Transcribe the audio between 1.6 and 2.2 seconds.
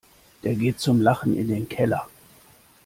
Keller.